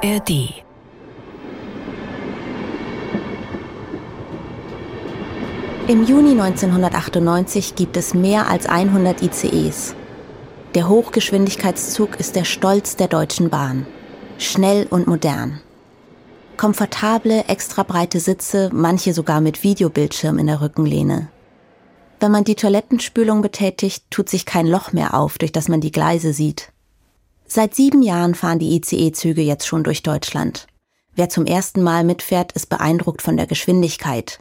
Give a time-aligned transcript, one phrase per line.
[0.00, 0.62] ARD
[5.88, 9.96] Im Juni 1998 gibt es mehr als 100 ICEs.
[10.76, 13.86] Der Hochgeschwindigkeitszug ist der Stolz der Deutschen Bahn.
[14.38, 15.60] Schnell und modern.
[16.56, 21.28] Komfortable, extra breite Sitze, manche sogar mit Videobildschirm in der Rückenlehne.
[22.20, 25.92] Wenn man die Toilettenspülung betätigt, tut sich kein Loch mehr auf, durch das man die
[25.92, 26.72] Gleise sieht.
[27.50, 30.66] Seit sieben Jahren fahren die ICE-Züge jetzt schon durch Deutschland.
[31.14, 34.38] Wer zum ersten Mal mitfährt, ist beeindruckt von der Geschwindigkeit.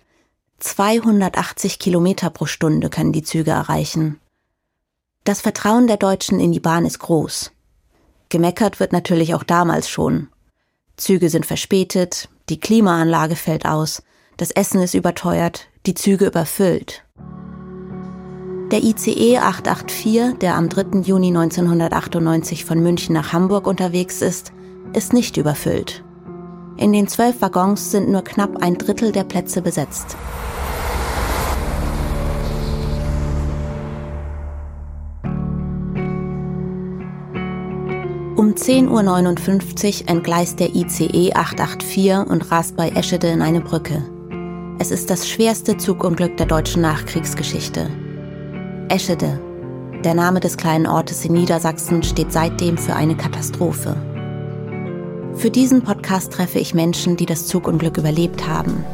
[0.60, 4.20] 280 Kilometer pro Stunde können die Züge erreichen.
[5.24, 7.52] Das Vertrauen der Deutschen in die Bahn ist groß.
[8.30, 10.28] Gemeckert wird natürlich auch damals schon.
[10.98, 14.04] Züge sind verspätet, die Klimaanlage fällt aus,
[14.36, 17.04] das Essen ist überteuert, die Züge überfüllt.
[18.72, 21.00] Der ICE 884, der am 3.
[21.00, 24.52] Juni 1998 von München nach Hamburg unterwegs ist,
[24.92, 26.04] ist nicht überfüllt.
[26.76, 30.18] In den zwölf Waggons sind nur knapp ein Drittel der Plätze besetzt.
[38.36, 44.04] Um 10.59 Uhr entgleist der ICE 884 und rast bei Eschede in eine Brücke.
[44.78, 48.07] Es ist das schwerste Zugunglück der deutschen Nachkriegsgeschichte.
[48.90, 49.40] Eschede,
[50.06, 53.98] der Name des kleinen Ortes in Niedersachsen, steht seitdem für eine Katastrophe.
[55.36, 58.86] Für diesen Podcast treffe ich Menschen, die das Zugunglück überlebt haben.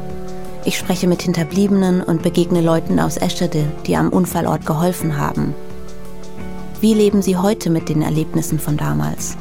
[0.66, 5.54] Ich spreche mit Hinterbliebenen und begegne Leuten aus Eschede, die am Unfallort geholfen haben.
[6.82, 9.38] Wie leben sie heute mit den Erlebnissen von damals?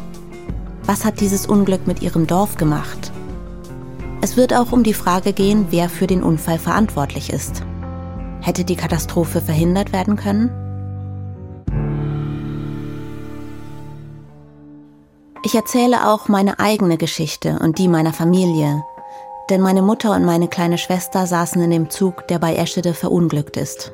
[0.84, 3.10] Was hat dieses Unglück mit ihrem Dorf gemacht?
[4.20, 7.62] Es wird auch um die Frage gehen, wer für den Unfall verantwortlich ist.
[8.42, 10.50] Hätte die Katastrophe verhindert werden können?
[15.44, 18.82] Ich erzähle auch meine eigene Geschichte und die meiner Familie,
[19.48, 23.56] denn meine Mutter und meine kleine Schwester saßen in dem Zug, der bei Eschede verunglückt
[23.56, 23.92] ist.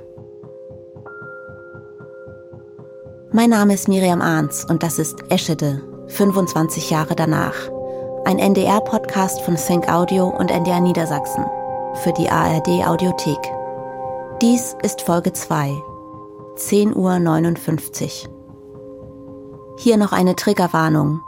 [3.32, 7.54] Mein Name ist Miriam Arns und das ist Eschede, 25 Jahre danach.
[8.24, 11.44] Ein NDR-Podcast von Think Audio und NDR Niedersachsen
[11.94, 13.57] für die ARD Audiothek.
[14.40, 15.82] Dies ist Folge 2,
[16.54, 19.76] 10.59 Uhr.
[19.76, 21.22] Hier noch eine Triggerwarnung.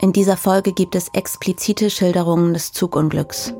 [0.00, 3.52] In dieser Folge gibt es explizite Schilderungen des Zugunglücks.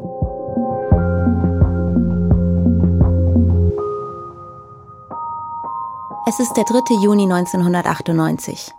[6.28, 7.02] Es ist der 3.
[7.02, 8.70] Juni 1998.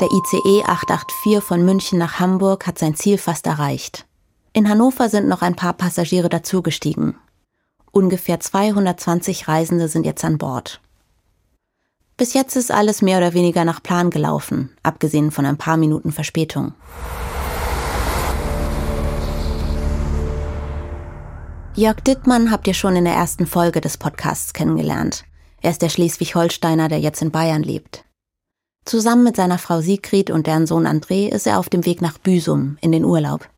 [0.00, 4.06] Der ICE 884 von München nach Hamburg hat sein Ziel fast erreicht.
[4.54, 7.16] In Hannover sind noch ein paar Passagiere dazugestiegen.
[7.90, 10.80] Ungefähr 220 Reisende sind jetzt an Bord.
[12.16, 16.10] Bis jetzt ist alles mehr oder weniger nach Plan gelaufen, abgesehen von ein paar Minuten
[16.10, 16.74] Verspätung.
[21.74, 25.24] Jörg Dittmann habt ihr schon in der ersten Folge des Podcasts kennengelernt.
[25.60, 28.04] Er ist der Schleswig-Holsteiner, der jetzt in Bayern lebt.
[28.84, 32.18] Zusammen mit seiner Frau Sigrid und deren Sohn André ist er auf dem Weg nach
[32.18, 33.48] Büsum in den Urlaub.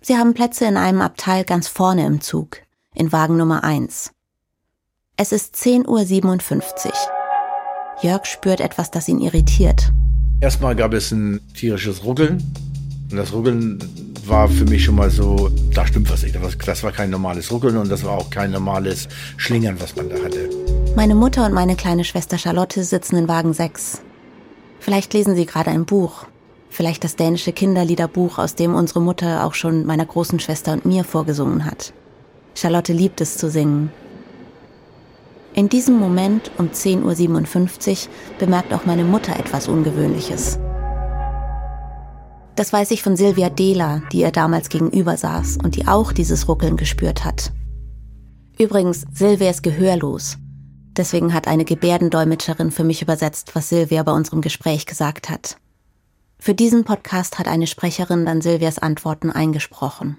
[0.00, 2.62] Sie haben Plätze in einem Abteil ganz vorne im Zug
[2.96, 4.10] in Wagen Nummer 1.
[5.16, 6.92] Es ist 10.57 Uhr.
[8.02, 9.92] Jörg spürt etwas, das ihn irritiert.
[10.40, 12.42] Erstmal gab es ein tierisches Ruckeln.
[13.10, 13.78] Und das Ruckeln
[14.26, 16.36] war für mich schon mal so, da stimmt was nicht.
[16.66, 20.16] Das war kein normales Ruckeln und das war auch kein normales Schlingern, was man da
[20.16, 20.50] hatte.
[20.96, 24.02] Meine Mutter und meine kleine Schwester Charlotte sitzen in Wagen 6.
[24.80, 26.26] Vielleicht lesen sie gerade ein Buch.
[26.68, 31.04] Vielleicht das dänische Kinderliederbuch, aus dem unsere Mutter auch schon meiner großen Schwester und mir
[31.04, 31.94] vorgesungen hat.
[32.56, 33.90] Charlotte liebt es zu singen.
[35.54, 40.58] In diesem Moment um 10.57 Uhr bemerkt auch meine Mutter etwas Ungewöhnliches.
[42.56, 46.48] Das weiß ich von Silvia Dehler, die ihr damals gegenüber saß und die auch dieses
[46.48, 47.52] Ruckeln gespürt hat.
[48.58, 50.38] Übrigens, Silvia ist gehörlos.
[50.96, 55.58] Deswegen hat eine Gebärdendolmetscherin für mich übersetzt, was Silvia bei unserem Gespräch gesagt hat.
[56.38, 60.16] Für diesen Podcast hat eine Sprecherin dann Silvias Antworten eingesprochen.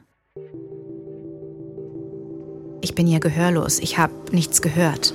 [2.81, 5.13] Ich bin ja gehörlos, ich habe nichts gehört.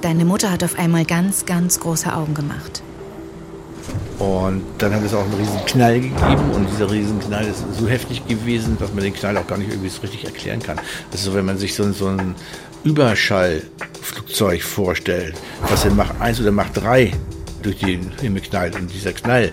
[0.00, 2.82] Deine Mutter hat auf einmal ganz, ganz große Augen gemacht.
[4.18, 7.88] Und dann hat es auch einen riesen Knall gegeben und dieser riesen Knall ist so
[7.88, 10.78] heftig gewesen, dass man den Knall auch gar nicht irgendwie so richtig erklären kann.
[11.10, 12.36] Das ist so, wenn man sich so, so ein
[12.84, 15.34] Überschallflugzeug vorstellt,
[15.68, 17.12] was in Mach 1 oder Mach 3
[17.62, 19.52] durch den Himmel knallt und dieser Knall,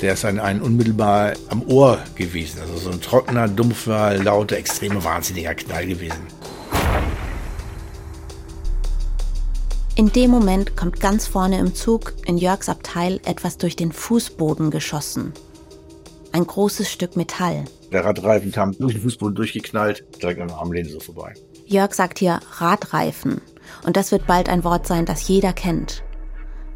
[0.00, 2.60] der ist ein, ein unmittelbar am Ohr gewesen.
[2.60, 6.43] Also so ein trockener, dumpfer, lauter, extremer, wahnsinniger Knall gewesen.
[9.96, 14.70] In dem Moment kommt ganz vorne im Zug in Jörgs Abteil etwas durch den Fußboden
[14.70, 15.32] geschossen.
[16.32, 17.64] ein großes Stück Metall.
[17.92, 21.32] Der Radreifen kam durch den Fußboden durchgeknallt, direkt an der Armlehne so vorbei.
[21.64, 23.40] Jörg sagt hier Radreifen.
[23.86, 26.02] Und das wird bald ein Wort sein, das jeder kennt.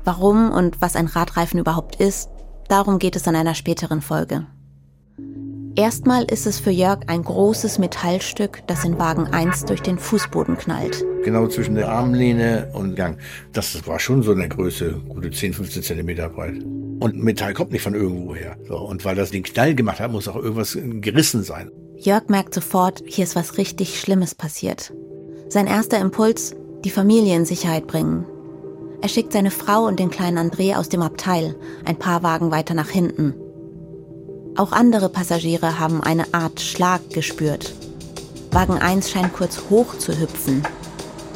[0.05, 2.31] Warum und was ein Radreifen überhaupt ist,
[2.69, 4.47] darum geht es in einer späteren Folge.
[5.79, 10.59] Erstmal ist es für Jörg ein großes Metallstück, das in Wagen 1 durch den Fußboden
[10.59, 11.05] knallt.
[11.23, 13.17] Genau zwischen der Armlehne und Gang.
[13.53, 16.65] Das war schon so eine Größe, gute 10, 15 Zentimeter breit.
[16.99, 18.57] Und Metall kommt nicht von irgendwo her.
[18.67, 21.71] So, und weil das den Knall gemacht hat, muss auch irgendwas gerissen sein.
[21.95, 24.93] Jörg merkt sofort, hier ist was richtig Schlimmes passiert.
[25.49, 28.27] Sein erster Impuls, die Familie in Sicherheit bringen.
[29.01, 31.55] Er schickt seine Frau und den kleinen André aus dem Abteil,
[31.85, 33.35] ein paar Wagen weiter nach hinten.
[34.59, 37.73] Auch andere Passagiere haben eine Art Schlag gespürt.
[38.51, 40.65] Wagen 1 scheint kurz hoch zu hüpfen.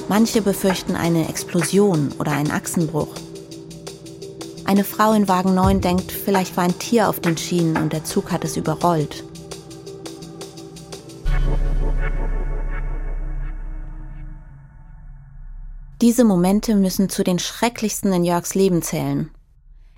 [0.09, 3.15] Manche befürchten eine Explosion oder einen Achsenbruch.
[4.65, 8.03] Eine Frau in Wagen 9 denkt, vielleicht war ein Tier auf den Schienen und der
[8.03, 9.23] Zug hat es überrollt.
[16.01, 19.31] Diese Momente müssen zu den schrecklichsten in Jörgs Leben zählen.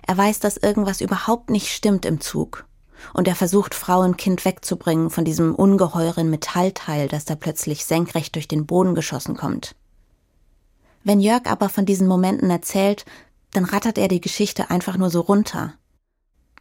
[0.05, 2.65] Er weiß, dass irgendwas überhaupt nicht stimmt im Zug
[3.13, 8.35] und er versucht, Frau und Kind wegzubringen von diesem ungeheuren Metallteil, das da plötzlich senkrecht
[8.35, 9.75] durch den Boden geschossen kommt.
[11.03, 13.05] Wenn Jörg aber von diesen Momenten erzählt,
[13.51, 15.73] dann rattert er die Geschichte einfach nur so runter,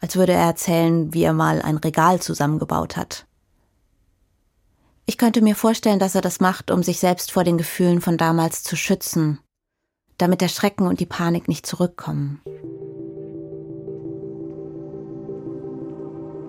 [0.00, 3.26] als würde er erzählen, wie er mal ein Regal zusammengebaut hat.
[5.06, 8.16] Ich könnte mir vorstellen, dass er das macht, um sich selbst vor den Gefühlen von
[8.16, 9.38] damals zu schützen,
[10.18, 12.40] damit der Schrecken und die Panik nicht zurückkommen.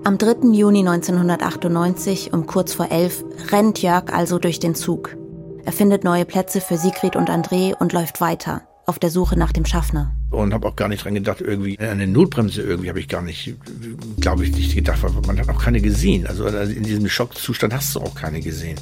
[0.08, 0.52] Am 3.
[0.54, 5.18] Juni 1998 um kurz vor elf rennt Jörg also durch den Zug.
[5.66, 9.52] Er findet neue Plätze für Sigrid und André und läuft weiter, auf der Suche nach
[9.52, 10.12] dem Schaffner.
[10.30, 13.56] Und habe auch gar nicht dran gedacht, irgendwie eine Notbremse irgendwie habe ich gar nicht,
[14.20, 16.28] glaube ich, nicht gedacht, weil man hat auch keine gesehen.
[16.28, 18.78] Also in diesem Schockzustand hast du auch keine gesehen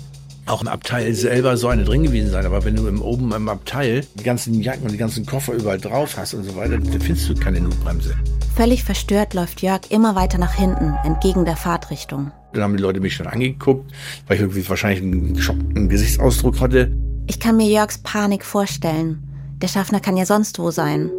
[0.46, 2.46] auch im Abteil selber so eine drin gewesen sein.
[2.46, 5.80] Aber wenn du im, oben im Abteil die ganzen Jacken und die ganzen Koffer überall
[5.80, 8.14] drauf hast und so weiter, dann findest du keine Notbremse.
[8.56, 12.32] Völlig verstört läuft Jörg immer weiter nach hinten, entgegen der Fahrtrichtung.
[12.54, 13.92] Dann haben die Leute mich schon angeguckt,
[14.28, 16.96] weil ich irgendwie wahrscheinlich einen geschockten Gesichtsausdruck hatte.
[17.26, 19.24] Ich kann mir Jörgs Panik vorstellen.
[19.58, 21.10] Der Schaffner kann ja sonst wo sein.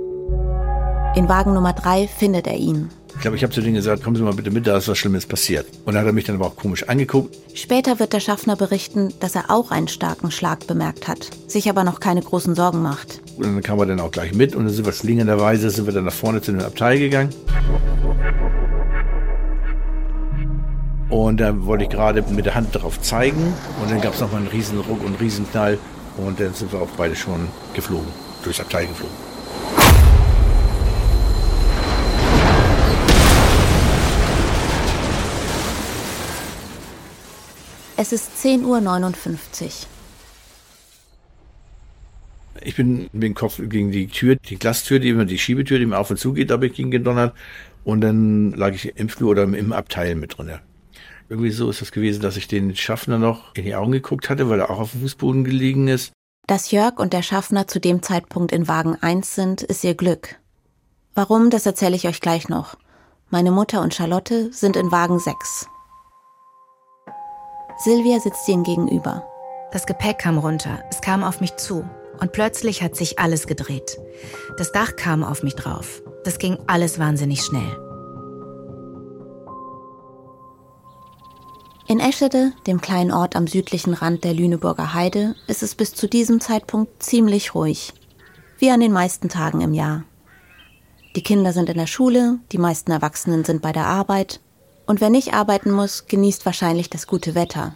[1.17, 2.89] In Wagen Nummer drei findet er ihn.
[3.15, 4.99] Ich glaube, ich habe zu denen gesagt, kommen Sie mal bitte mit, da ist was
[4.99, 5.67] Schlimmes passiert.
[5.85, 7.35] Und dann hat er mich dann aber auch komisch angeguckt.
[7.55, 11.85] Später wird der Schaffner berichten, dass er auch einen starken Schlag bemerkt hat, sich aber
[11.85, 13.23] noch keine großen Sorgen macht.
[13.37, 15.95] Und dann kam er dann auch gleich mit und dann sind wir slingenderweise sind wir
[15.95, 17.31] dann nach vorne zu dem Abteil gegangen.
[21.09, 24.41] Und da wollte ich gerade mit der Hand darauf zeigen und dann gab es nochmal
[24.41, 25.79] einen riesen Ruck und einen riesen Knall
[26.17, 28.09] und dann sind wir auch beide schon geflogen,
[28.43, 29.34] durchs Abteil geflogen.
[37.97, 39.71] Es ist 10.59 Uhr.
[42.61, 45.87] Ich bin mit dem Kopf gegen die Tür, die Glastür, die immer die Schiebetür, die
[45.87, 47.35] mir auf und zu geht, habe ich gegen gedonnert.
[47.85, 50.51] Und dann lag ich im Flur oder im Abteil mit drin.
[51.29, 54.29] Irgendwie so ist es das gewesen, dass ich den Schaffner noch in die Augen geguckt
[54.29, 56.13] hatte, weil er auch auf dem Fußboden gelegen ist.
[56.47, 60.37] Dass Jörg und der Schaffner zu dem Zeitpunkt in Wagen 1 sind, ist ihr Glück.
[61.15, 62.77] Warum, das erzähle ich euch gleich noch.
[63.31, 65.69] Meine Mutter und Charlotte sind in Wagen 6.
[67.79, 69.25] Silvia sitzt ihm gegenüber.
[69.73, 71.85] Das Gepäck kam runter, es kam auf mich zu.
[72.21, 73.99] Und plötzlich hat sich alles gedreht.
[74.57, 76.03] Das Dach kam auf mich drauf.
[76.23, 77.77] Das ging alles wahnsinnig schnell.
[81.87, 86.09] In Eschede, dem kleinen Ort am südlichen Rand der Lüneburger Heide, ist es bis zu
[86.09, 87.93] diesem Zeitpunkt ziemlich ruhig.
[88.59, 90.05] Wie an den meisten Tagen im Jahr.
[91.17, 94.41] Die Kinder sind in der Schule, die meisten Erwachsenen sind bei der Arbeit
[94.87, 97.75] und wer nicht arbeiten muss, genießt wahrscheinlich das gute Wetter.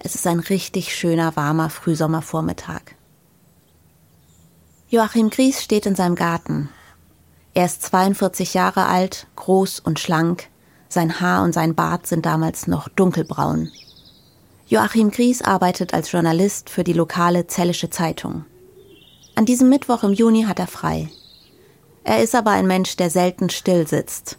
[0.00, 2.82] Es ist ein richtig schöner, warmer Frühsommervormittag.
[4.88, 6.68] Joachim Gries steht in seinem Garten.
[7.54, 10.48] Er ist 42 Jahre alt, groß und schlank.
[10.88, 13.70] Sein Haar und sein Bart sind damals noch dunkelbraun.
[14.66, 18.44] Joachim Gries arbeitet als Journalist für die lokale Zellische Zeitung.
[19.34, 21.08] An diesem Mittwoch im Juni hat er frei.
[22.04, 24.38] Er ist aber ein Mensch, der selten still sitzt.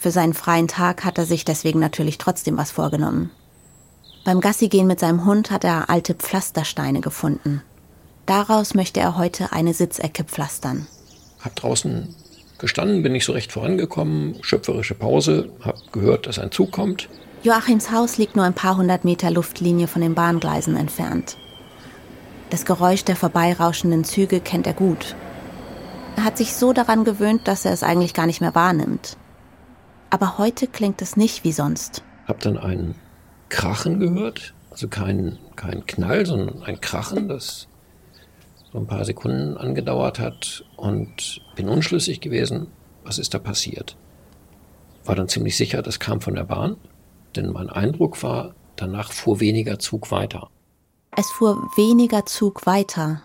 [0.00, 3.30] Für seinen freien Tag hat er sich deswegen natürlich trotzdem was vorgenommen.
[4.24, 7.60] Beim Gassigehen mit seinem Hund hat er alte Pflastersteine gefunden.
[8.24, 10.86] Daraus möchte er heute eine Sitzecke pflastern.
[11.40, 12.14] Hab draußen
[12.56, 17.10] gestanden, bin nicht so recht vorangekommen, schöpferische Pause, hab gehört, dass ein Zug kommt.
[17.42, 21.36] Joachims Haus liegt nur ein paar hundert Meter Luftlinie von den Bahngleisen entfernt.
[22.48, 25.14] Das Geräusch der vorbeirauschenden Züge kennt er gut.
[26.16, 29.18] Er hat sich so daran gewöhnt, dass er es eigentlich gar nicht mehr wahrnimmt.
[30.10, 32.02] Aber heute klingt es nicht wie sonst.
[32.26, 32.94] Hab dann einen
[33.48, 37.68] Krachen gehört, also kein, kein Knall, sondern ein Krachen, das
[38.72, 42.68] so ein paar Sekunden angedauert hat und bin unschlüssig gewesen,
[43.04, 43.96] was ist da passiert.
[45.04, 46.76] War dann ziemlich sicher, das kam von der Bahn,
[47.34, 50.50] denn mein Eindruck war, danach fuhr weniger Zug weiter.
[51.16, 53.22] Es fuhr weniger Zug weiter.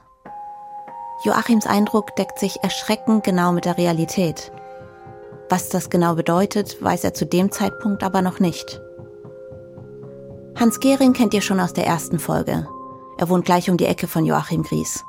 [1.23, 4.51] Joachims Eindruck deckt sich erschreckend genau mit der Realität.
[5.49, 8.81] Was das genau bedeutet, weiß er zu dem Zeitpunkt aber noch nicht.
[10.57, 12.67] Hans Gehring kennt ihr schon aus der ersten Folge.
[13.17, 15.03] Er wohnt gleich um die Ecke von Joachim Gries.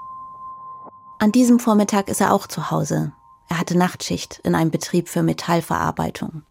[1.18, 3.12] An diesem Vormittag ist er auch zu Hause.
[3.48, 6.42] Er hatte Nachtschicht in einem Betrieb für Metallverarbeitung.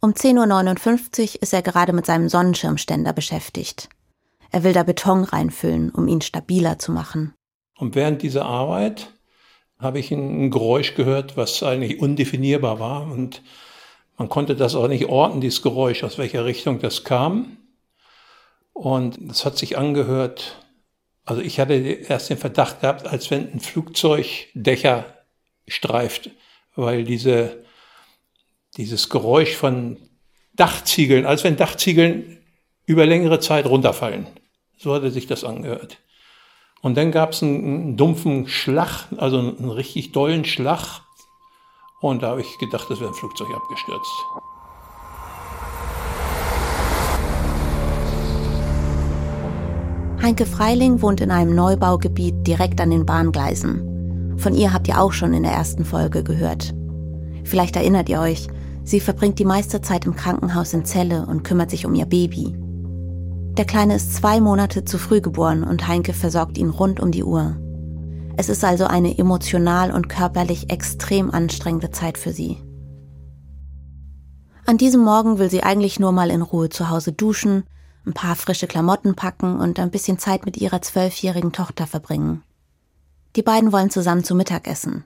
[0.00, 3.88] Um 10.59 Uhr ist er gerade mit seinem Sonnenschirmständer beschäftigt.
[4.50, 7.34] Er will da Beton reinfüllen, um ihn stabiler zu machen.
[7.78, 9.15] Und während dieser Arbeit
[9.78, 13.02] habe ich ein Geräusch gehört, was eigentlich undefinierbar war.
[13.10, 13.42] Und
[14.16, 17.58] man konnte das auch nicht orten, dieses Geräusch, aus welcher Richtung das kam.
[18.72, 20.62] Und es hat sich angehört,
[21.24, 25.04] also ich hatte erst den Verdacht gehabt, als wenn ein Flugzeug Dächer
[25.66, 26.30] streift,
[26.74, 27.64] weil diese,
[28.76, 29.98] dieses Geräusch von
[30.54, 32.38] Dachziegeln, als wenn Dachziegeln
[32.86, 34.26] über längere Zeit runterfallen.
[34.78, 35.98] So hatte sich das angehört.
[36.86, 41.00] Und dann gab es einen, einen, dumpfen Schlag, also einen richtig dollen Schlag.
[42.00, 44.08] Und da habe ich gedacht, das wäre ein Flugzeug abgestürzt.
[50.22, 54.36] Heinke Freiling wohnt in einem Neubaugebiet direkt an den Bahngleisen.
[54.38, 56.72] Von ihr habt ihr auch schon in der ersten Folge gehört.
[57.42, 58.46] Vielleicht erinnert ihr euch,
[58.84, 62.56] sie verbringt die meiste Zeit im Krankenhaus in Celle und kümmert sich um ihr Baby.
[63.56, 67.24] Der Kleine ist zwei Monate zu früh geboren und Heinke versorgt ihn rund um die
[67.24, 67.56] Uhr.
[68.36, 72.58] Es ist also eine emotional und körperlich extrem anstrengende Zeit für sie.
[74.66, 77.64] An diesem Morgen will sie eigentlich nur mal in Ruhe zu Hause duschen,
[78.04, 82.42] ein paar frische Klamotten packen und ein bisschen Zeit mit ihrer zwölfjährigen Tochter verbringen.
[83.36, 85.04] Die beiden wollen zusammen zu Mittag essen.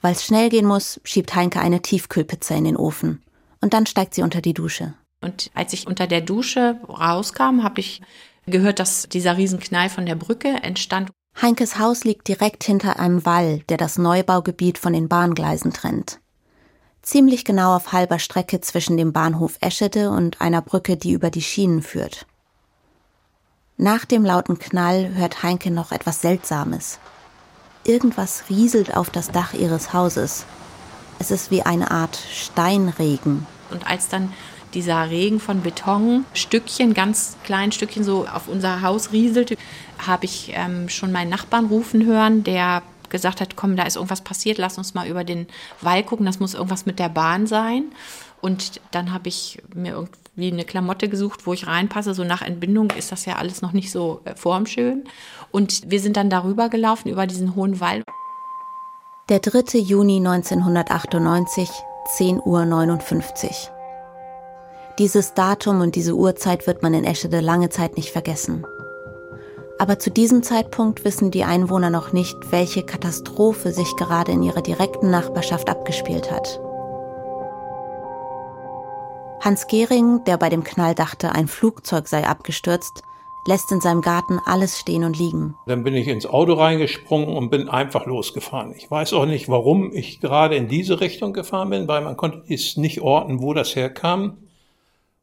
[0.00, 3.22] Weil es schnell gehen muss, schiebt Heinke eine Tiefkühlpizza in den Ofen.
[3.60, 4.94] Und dann steigt sie unter die Dusche.
[5.22, 8.02] Und als ich unter der Dusche rauskam, habe ich
[8.46, 11.10] gehört, dass dieser Riesenknall von der Brücke entstand.
[11.40, 16.20] Heinkes Haus liegt direkt hinter einem Wall, der das Neubaugebiet von den Bahngleisen trennt.
[17.00, 21.42] Ziemlich genau auf halber Strecke zwischen dem Bahnhof Eschede und einer Brücke, die über die
[21.42, 22.26] Schienen führt.
[23.76, 26.98] Nach dem lauten Knall hört Heinke noch etwas Seltsames.
[27.84, 30.44] Irgendwas rieselt auf das Dach ihres Hauses.
[31.18, 33.46] Es ist wie eine Art Steinregen.
[33.70, 34.32] Und als dann
[34.74, 39.56] dieser Regen von Betonstückchen, ganz kleinen Stückchen so auf unser Haus rieselte,
[39.98, 44.22] habe ich ähm, schon meinen Nachbarn rufen hören, der gesagt hat, komm, da ist irgendwas
[44.22, 45.46] passiert, lass uns mal über den
[45.80, 47.84] Wall gucken, das muss irgendwas mit der Bahn sein.
[48.40, 52.12] Und dann habe ich mir irgendwie eine Klamotte gesucht, wo ich reinpasse.
[52.12, 55.04] So nach Entbindung ist das ja alles noch nicht so äh, formschön.
[55.52, 58.02] Und wir sind dann darüber gelaufen, über diesen hohen Wall.
[59.28, 59.78] Der 3.
[59.78, 61.70] Juni 1998,
[62.18, 63.81] 10.59 Uhr.
[65.02, 68.64] Dieses Datum und diese Uhrzeit wird man in Eschede lange Zeit nicht vergessen.
[69.76, 74.62] Aber zu diesem Zeitpunkt wissen die Einwohner noch nicht, welche Katastrophe sich gerade in ihrer
[74.62, 76.60] direkten Nachbarschaft abgespielt hat.
[79.40, 83.02] Hans Gehring, der bei dem Knall dachte, ein Flugzeug sei abgestürzt,
[83.48, 85.56] lässt in seinem Garten alles stehen und liegen.
[85.66, 88.72] Dann bin ich ins Auto reingesprungen und bin einfach losgefahren.
[88.76, 92.44] Ich weiß auch nicht, warum ich gerade in diese Richtung gefahren bin, weil man konnte
[92.48, 94.36] es nicht orten, wo das herkam.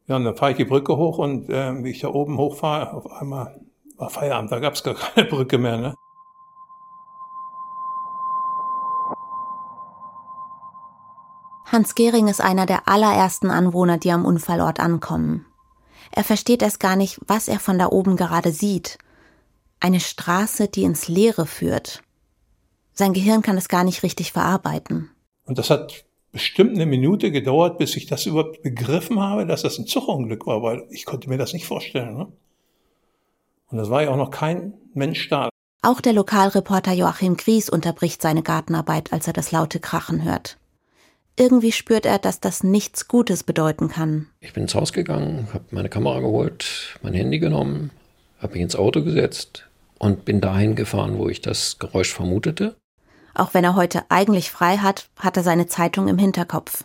[0.10, 2.94] Ja, und dann fahre ich die Brücke hoch und äh, wie ich da oben hochfahre,
[2.96, 3.62] auf einmal
[3.96, 5.78] war Feierabend, da gab es gar keine Brücke mehr.
[5.78, 5.96] Ne?
[11.72, 15.46] Hans Gehring ist einer der allerersten Anwohner, die am Unfallort ankommen.
[16.12, 18.98] Er versteht erst gar nicht, was er von da oben gerade sieht.
[19.80, 22.02] Eine Straße, die ins Leere führt.
[22.94, 25.12] Sein Gehirn kann es gar nicht richtig verarbeiten.
[25.46, 29.78] Und das hat bestimmt eine Minute gedauert, bis ich das überhaupt begriffen habe, dass das
[29.80, 32.16] ein Zugunglück war, weil ich konnte mir das nicht vorstellen.
[32.16, 32.32] Ne?
[33.68, 35.50] Und es war ja auch noch kein Mensch da.
[35.82, 40.58] Auch der Lokalreporter Joachim Gries unterbricht seine Gartenarbeit, als er das laute Krachen hört.
[41.38, 44.28] Irgendwie spürt er, dass das nichts Gutes bedeuten kann.
[44.42, 47.92] Ich bin ins Haus gegangen, habe meine Kamera geholt, mein Handy genommen,
[48.40, 49.70] habe mich ins Auto gesetzt
[50.00, 52.76] und bin dahin gefahren, wo ich das Geräusch vermutete.
[53.40, 56.84] Auch wenn er heute eigentlich frei hat, hat er seine Zeitung im Hinterkopf.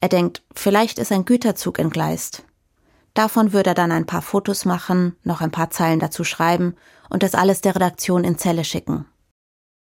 [0.00, 2.42] Er denkt, vielleicht ist ein Güterzug entgleist.
[3.14, 6.74] Davon würde er dann ein paar Fotos machen, noch ein paar Zeilen dazu schreiben
[7.10, 9.06] und das alles der Redaktion in Zelle schicken.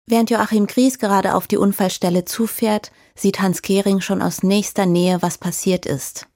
[0.06, 5.22] Während Joachim Gries gerade auf die Unfallstelle zufährt, sieht Hans Gehring schon aus nächster Nähe,
[5.22, 6.26] was passiert ist.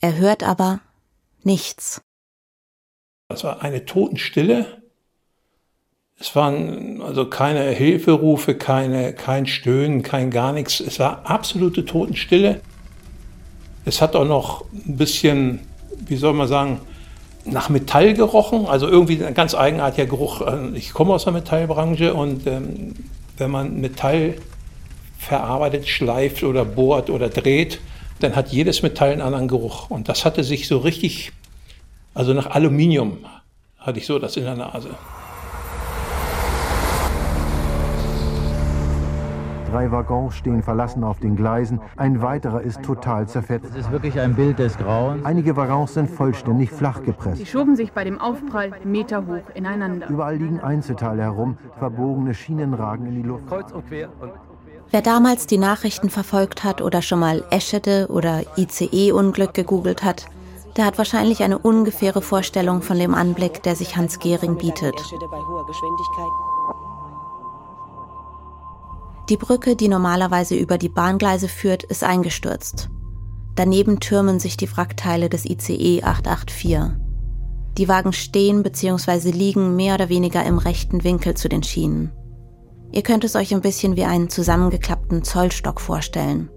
[0.00, 0.78] Er hört aber
[1.42, 2.02] nichts.
[3.28, 4.83] Es war eine Totenstille.
[6.24, 10.80] Es waren also keine Hilferufe, keine, kein Stöhnen, kein gar nichts.
[10.80, 12.62] Es war absolute Totenstille.
[13.84, 15.60] Es hat auch noch ein bisschen,
[16.06, 16.80] wie soll man sagen,
[17.44, 20.40] nach Metall gerochen, also irgendwie ein ganz eigenartiger Geruch.
[20.40, 22.94] Also ich komme aus der Metallbranche und ähm,
[23.36, 24.36] wenn man Metall
[25.18, 27.80] verarbeitet, schleift oder bohrt oder dreht,
[28.20, 29.90] dann hat jedes Metall einen anderen Geruch.
[29.90, 31.32] Und das hatte sich so richtig,
[32.14, 33.18] also nach Aluminium
[33.76, 34.88] hatte ich so das in der Nase.
[39.74, 43.70] Drei Waggons stehen verlassen auf den Gleisen, ein weiterer ist total zerfetzt.
[43.70, 45.24] Es ist wirklich ein Bild des Grauens.
[45.24, 47.38] Einige Waggons sind vollständig flach gepresst.
[47.38, 50.08] Sie schoben sich bei dem Aufprall meterhoch ineinander.
[50.08, 53.48] Überall liegen Einzelteile herum, verbogene Schienen ragen in die Luft.
[53.48, 54.10] Kreuz und quer.
[54.20, 54.30] Und
[54.92, 60.26] Wer damals die Nachrichten verfolgt hat oder schon mal Eschede oder ICE-Unglück gegoogelt hat,
[60.76, 64.94] der hat wahrscheinlich eine ungefähre Vorstellung von dem Anblick, der sich Hans Gehring bietet.
[69.30, 72.90] Die Brücke, die normalerweise über die Bahngleise führt, ist eingestürzt.
[73.54, 76.98] Daneben türmen sich die Wrackteile des ICE 884.
[77.78, 79.30] Die Wagen stehen bzw.
[79.30, 82.12] liegen mehr oder weniger im rechten Winkel zu den Schienen.
[82.92, 86.50] Ihr könnt es euch ein bisschen wie einen zusammengeklappten Zollstock vorstellen.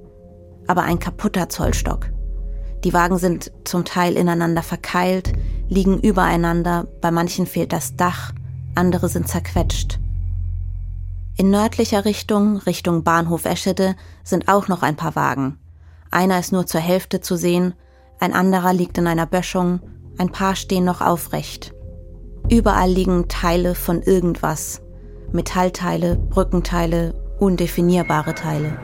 [0.68, 2.12] Aber ein kaputter Zollstock.
[2.84, 5.34] Die Wagen sind zum Teil ineinander verkeilt,
[5.70, 8.34] liegen übereinander, bei manchen fehlt das Dach,
[8.76, 10.00] andere sind zerquetscht.
[11.40, 15.60] In nördlicher Richtung, Richtung Bahnhof Eschede, sind auch noch ein paar Wagen.
[16.10, 17.76] Einer ist nur zur Hälfte zu sehen,
[18.20, 19.80] ein anderer liegt in einer Böschung,
[20.18, 21.76] ein paar stehen noch aufrecht.
[22.50, 24.82] Überall liegen Teile von irgendwas.
[25.32, 28.80] Metallteile, Brückenteile, undefinierbare Teile.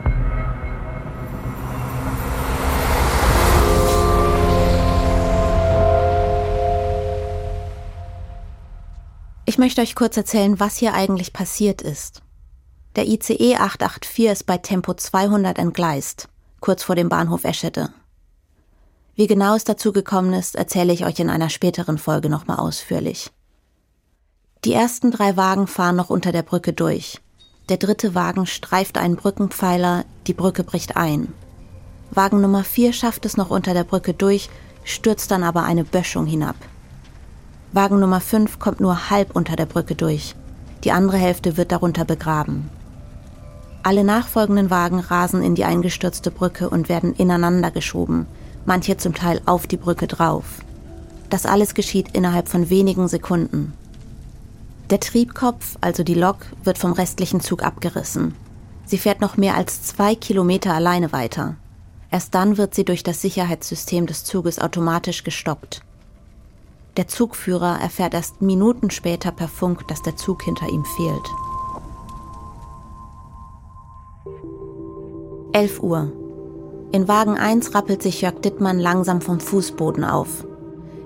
[9.44, 12.22] Ich möchte euch kurz erzählen, was hier eigentlich passiert ist.
[12.96, 16.28] Der ICE 884 ist bei Tempo 200 entgleist,
[16.60, 17.88] kurz vor dem Bahnhof Eschede.
[19.16, 23.32] Wie genau es dazu gekommen ist, erzähle ich euch in einer späteren Folge nochmal ausführlich.
[24.64, 27.20] Die ersten drei Wagen fahren noch unter der Brücke durch.
[27.68, 31.32] Der dritte Wagen streift einen Brückenpfeiler, die Brücke bricht ein.
[32.12, 34.50] Wagen Nummer 4 schafft es noch unter der Brücke durch,
[34.84, 36.56] stürzt dann aber eine Böschung hinab.
[37.72, 40.36] Wagen Nummer 5 kommt nur halb unter der Brücke durch.
[40.84, 42.70] Die andere Hälfte wird darunter begraben.
[43.84, 48.26] Alle nachfolgenden Wagen rasen in die eingestürzte Brücke und werden ineinander geschoben,
[48.64, 50.62] manche zum Teil auf die Brücke drauf.
[51.28, 53.74] Das alles geschieht innerhalb von wenigen Sekunden.
[54.88, 58.34] Der Triebkopf, also die Lok, wird vom restlichen Zug abgerissen.
[58.86, 61.56] Sie fährt noch mehr als zwei Kilometer alleine weiter.
[62.10, 65.82] Erst dann wird sie durch das Sicherheitssystem des Zuges automatisch gestoppt.
[66.96, 71.30] Der Zugführer erfährt erst Minuten später per Funk, dass der Zug hinter ihm fehlt.
[75.54, 76.12] 11 Uhr.
[76.90, 80.44] In Wagen 1 rappelt sich Jörg Dittmann langsam vom Fußboden auf.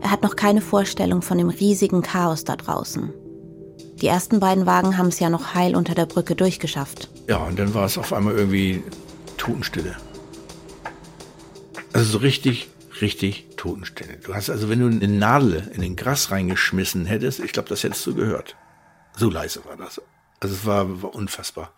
[0.01, 3.13] Er hat noch keine Vorstellung von dem riesigen Chaos da draußen.
[4.01, 7.11] Die ersten beiden Wagen haben es ja noch heil unter der Brücke durchgeschafft.
[7.29, 8.83] Ja, und dann war es auf einmal irgendwie
[9.37, 9.97] Totenstille.
[11.93, 12.71] Also so richtig,
[13.03, 14.17] richtig Totenstille.
[14.25, 17.83] Du hast also, wenn du eine Nadel in den Gras reingeschmissen hättest, ich glaube, das
[17.83, 18.57] hättest du gehört.
[19.15, 20.01] So leise war das.
[20.41, 21.71] Also es war, war unfassbar.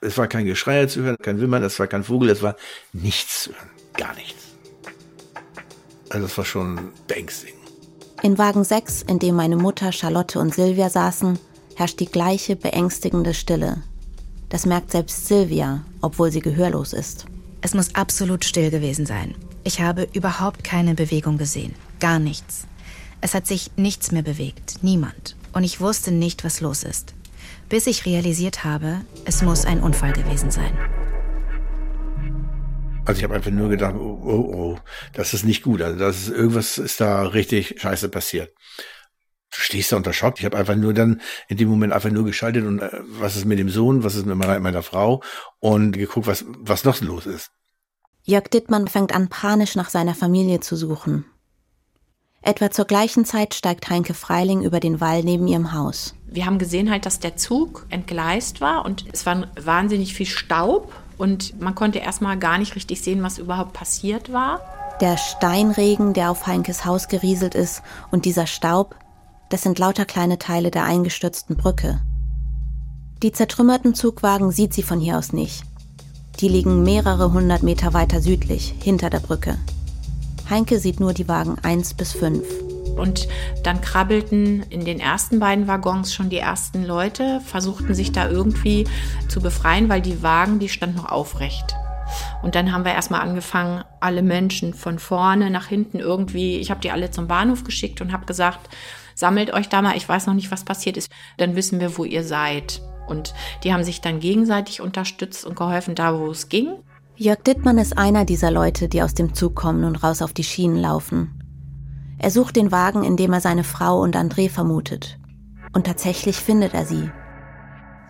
[0.00, 2.56] Es war kein Geschrei zu hören, kein Wimmern, es war kein Vogel, es war
[2.92, 3.70] nichts zu hören.
[3.94, 4.44] Gar nichts.
[6.10, 7.58] Also es war schon beängstigend.
[8.22, 11.38] In Wagen 6, in dem meine Mutter, Charlotte und Silvia saßen,
[11.76, 13.82] herrscht die gleiche beängstigende Stille.
[14.48, 17.26] Das merkt selbst Silvia, obwohl sie gehörlos ist.
[17.60, 19.34] Es muss absolut still gewesen sein.
[19.64, 21.74] Ich habe überhaupt keine Bewegung gesehen.
[22.00, 22.66] Gar nichts.
[23.20, 24.76] Es hat sich nichts mehr bewegt.
[24.82, 25.36] Niemand.
[25.52, 27.14] Und ich wusste nicht, was los ist
[27.68, 30.76] bis ich realisiert habe, es muss ein Unfall gewesen sein.
[33.04, 34.78] Also ich habe einfach nur gedacht, oh, oh, oh,
[35.14, 35.80] das ist nicht gut.
[35.80, 38.52] Also das ist, irgendwas ist da richtig scheiße passiert.
[39.50, 40.38] Du stehst da unter Schock.
[40.38, 43.46] Ich habe einfach nur dann in dem Moment einfach nur geschaltet und äh, was ist
[43.46, 45.22] mit dem Sohn, was ist mit meiner, meiner Frau
[45.58, 47.50] und geguckt, was, was noch los ist.
[48.24, 51.24] Jörg Dittmann fängt an, panisch nach seiner Familie zu suchen.
[52.42, 56.14] Etwa zur gleichen Zeit steigt Heinke Freiling über den Wall neben ihrem Haus.
[56.30, 60.92] Wir haben gesehen halt, dass der Zug entgleist war und es war wahnsinnig viel Staub
[61.16, 64.60] und man konnte erstmal gar nicht richtig sehen, was überhaupt passiert war.
[65.00, 68.96] Der Steinregen, der auf Heinkes Haus gerieselt ist und dieser Staub,
[69.48, 72.00] das sind lauter kleine Teile der eingestürzten Brücke.
[73.22, 75.64] Die zertrümmerten Zugwagen sieht sie von hier aus nicht.
[76.40, 79.56] Die liegen mehrere hundert Meter weiter südlich, hinter der Brücke.
[80.50, 82.44] Heinke sieht nur die Wagen 1 bis 5.
[82.98, 83.28] Und
[83.62, 88.86] dann krabbelten in den ersten beiden Waggons schon die ersten Leute, versuchten sich da irgendwie
[89.28, 91.74] zu befreien, weil die Wagen, die standen noch aufrecht.
[92.42, 96.80] Und dann haben wir erstmal angefangen, alle Menschen von vorne nach hinten irgendwie, ich habe
[96.80, 98.68] die alle zum Bahnhof geschickt und habe gesagt,
[99.14, 102.04] sammelt euch da mal, ich weiß noch nicht, was passiert ist, dann wissen wir, wo
[102.04, 102.80] ihr seid.
[103.08, 103.34] Und
[103.64, 106.74] die haben sich dann gegenseitig unterstützt und geholfen, da wo es ging.
[107.16, 110.44] Jörg Dittmann ist einer dieser Leute, die aus dem Zug kommen und raus auf die
[110.44, 111.37] Schienen laufen.
[112.20, 115.18] Er sucht den Wagen, in dem er seine Frau und André vermutet.
[115.72, 117.10] Und tatsächlich findet er sie.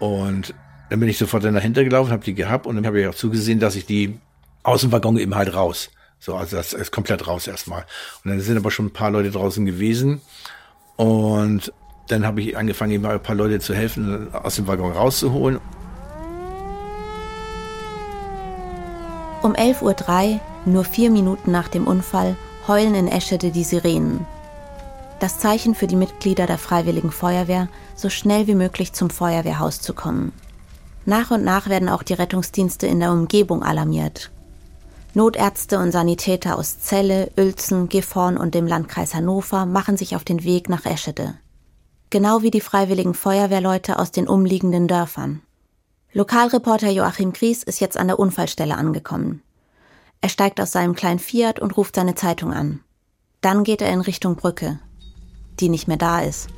[0.00, 0.54] Und
[0.88, 3.14] dann bin ich sofort dann dahinter gelaufen, habe die gehabt und dann habe ich auch
[3.14, 4.18] zugesehen, dass ich die
[4.62, 5.90] aus dem Waggon eben halt raus.
[6.18, 7.84] So, also das ist komplett raus erstmal.
[8.24, 10.22] Und dann sind aber schon ein paar Leute draußen gewesen.
[10.96, 11.72] Und
[12.08, 15.60] dann habe ich angefangen, eben ein paar Leute zu helfen, aus dem Waggon rauszuholen.
[19.42, 22.36] Um 11.03 Uhr, nur vier Minuten nach dem Unfall,
[22.68, 24.26] heulen in Eschede die Sirenen.
[25.20, 29.94] Das Zeichen für die Mitglieder der Freiwilligen Feuerwehr, so schnell wie möglich zum Feuerwehrhaus zu
[29.94, 30.33] kommen.
[31.04, 34.31] Nach und nach werden auch die Rettungsdienste in der Umgebung alarmiert.
[35.14, 40.44] Notärzte und Sanitäter aus Celle, Uelzen, Gifhorn und dem Landkreis Hannover machen sich auf den
[40.44, 41.35] Weg nach Eschede.
[42.11, 45.42] Genau wie die freiwilligen Feuerwehrleute aus den umliegenden Dörfern.
[46.12, 49.42] Lokalreporter Joachim Gries ist jetzt an der Unfallstelle angekommen.
[50.20, 52.81] Er steigt aus seinem kleinen Fiat und ruft seine Zeitung an.
[53.40, 54.81] Dann geht er in Richtung Brücke,
[55.61, 56.48] die nicht mehr da ist.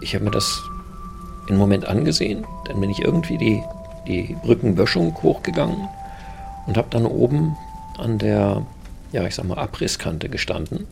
[0.00, 0.62] Ich habe mir das
[1.48, 3.62] einen Moment angesehen, dann bin ich irgendwie die,
[4.06, 5.88] die Brückenböschung hochgegangen
[6.66, 7.56] und habe dann oben
[7.98, 8.66] an der,
[9.12, 10.86] ja, ich sag mal, Abrisskante gestanden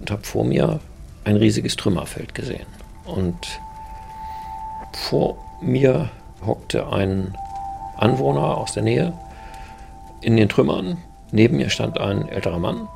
[0.00, 0.80] und habe vor mir
[1.24, 2.66] ein riesiges Trümmerfeld gesehen.
[3.04, 3.60] Und
[4.92, 6.10] vor mir
[6.44, 7.36] hockte ein
[7.96, 9.12] Anwohner aus der Nähe
[10.22, 10.98] in den Trümmern.
[11.30, 12.88] Neben mir stand ein älterer Mann.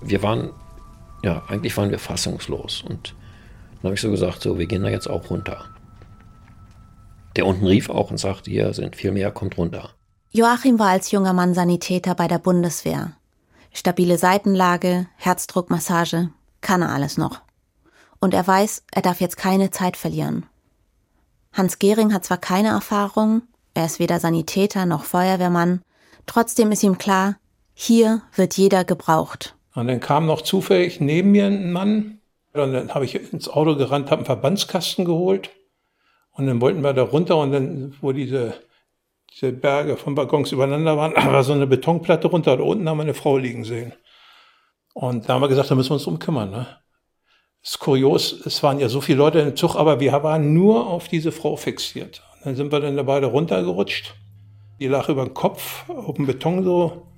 [0.00, 0.50] Wir waren,
[1.22, 2.82] ja, eigentlich waren wir fassungslos.
[2.82, 3.14] Und
[3.76, 5.64] dann habe ich so gesagt, so, wir gehen da jetzt auch runter.
[7.36, 9.90] Der unten rief auch und sagte, hier sind viel mehr, kommt runter.
[10.30, 13.12] Joachim war als junger Mann Sanitäter bei der Bundeswehr.
[13.72, 16.30] Stabile Seitenlage, Herzdruckmassage,
[16.60, 17.40] kann er alles noch.
[18.20, 20.46] Und er weiß, er darf jetzt keine Zeit verlieren.
[21.52, 23.42] Hans Gehring hat zwar keine Erfahrung,
[23.74, 25.82] er ist weder Sanitäter noch Feuerwehrmann,
[26.28, 27.36] trotzdem ist ihm klar,
[27.74, 29.56] hier wird jeder gebraucht.
[29.74, 32.18] Und dann kam noch zufällig neben mir ein Mann,
[32.54, 35.50] und dann habe ich ins Auto gerannt, habe einen Verbandskasten geholt
[36.32, 38.54] und dann wollten wir da runter und dann, wo diese,
[39.32, 42.56] diese Berge von Waggons übereinander waren, war so eine Betonplatte runter.
[42.56, 43.92] Da unten haben wir eine Frau liegen sehen.
[44.94, 46.50] Und da haben wir gesagt, da müssen wir uns drum kümmern.
[46.50, 46.66] Ne?
[47.62, 50.86] Das ist kurios, es waren ja so viele Leute im Zug, aber wir waren nur
[50.86, 52.22] auf diese Frau fixiert.
[52.34, 54.14] Und dann sind wir dann beide runtergerutscht.
[54.80, 57.08] Die lag über den Kopf, auf dem Beton so,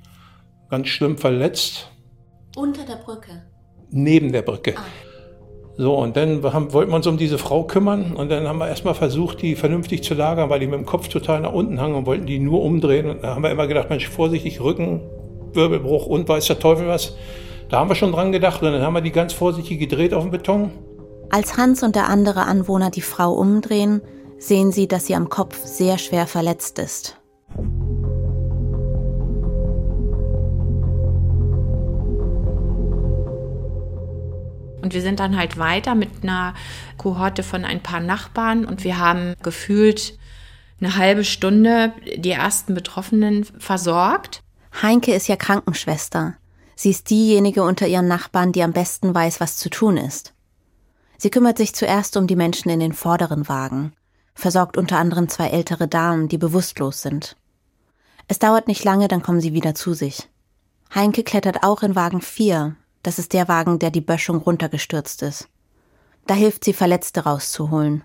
[0.70, 1.90] ganz schlimm verletzt.
[2.56, 3.44] Unter der Brücke?
[3.90, 4.74] Neben der Brücke.
[4.76, 4.82] Ah.
[5.76, 8.68] So, und dann haben, wollten wir uns um diese Frau kümmern und dann haben wir
[8.68, 11.94] erstmal versucht, die vernünftig zu lagern, weil die mit dem Kopf total nach unten hangen
[11.94, 13.08] und wollten die nur umdrehen.
[13.08, 15.00] Und da haben wir immer gedacht, Mensch, vorsichtig, Rücken,
[15.52, 17.14] Wirbelbruch und weiß der Teufel was.
[17.68, 20.22] Da haben wir schon dran gedacht und dann haben wir die ganz vorsichtig gedreht auf
[20.22, 20.70] dem Beton.
[21.30, 24.02] Als Hans und der andere Anwohner die Frau umdrehen,
[24.38, 27.19] sehen sie, dass sie am Kopf sehr schwer verletzt ist.
[34.82, 36.54] Und wir sind dann halt weiter mit einer
[36.96, 40.18] Kohorte von ein paar Nachbarn und wir haben gefühlt
[40.80, 44.42] eine halbe Stunde die ersten Betroffenen versorgt.
[44.82, 46.34] Heinke ist ja Krankenschwester.
[46.74, 50.32] Sie ist diejenige unter ihren Nachbarn, die am besten weiß, was zu tun ist.
[51.18, 53.92] Sie kümmert sich zuerst um die Menschen in den vorderen Wagen,
[54.34, 57.36] versorgt unter anderem zwei ältere Damen, die bewusstlos sind.
[58.28, 60.30] Es dauert nicht lange, dann kommen sie wieder zu sich.
[60.94, 65.48] Heinke klettert auch in Wagen 4, das ist der Wagen, der die Böschung runtergestürzt ist.
[66.26, 68.04] Da hilft sie, Verletzte rauszuholen.